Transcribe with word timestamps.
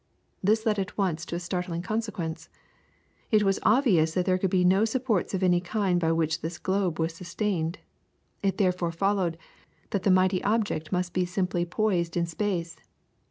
This 0.43 0.65
led 0.65 0.79
at 0.79 0.97
once 0.97 1.27
to 1.27 1.35
a 1.35 1.39
startling 1.39 1.83
consequence. 1.83 2.49
It 3.29 3.43
was 3.43 3.59
obvious 3.61 4.15
that 4.15 4.25
there 4.25 4.39
could 4.39 4.49
be 4.49 4.65
no 4.65 4.83
supports 4.83 5.35
of 5.35 5.43
any 5.43 5.61
kind 5.61 5.99
by 5.99 6.11
which 6.11 6.41
this 6.41 6.57
globe 6.57 6.99
was 6.99 7.13
sustained; 7.13 7.77
it 8.41 8.57
therefore 8.57 8.91
followed 8.91 9.37
that 9.91 10.01
the 10.01 10.09
mighty 10.09 10.43
object 10.43 10.91
must 10.91 11.13
be 11.13 11.27
simply 11.27 11.65
poised 11.65 12.17
in 12.17 12.25
space. 12.25 12.77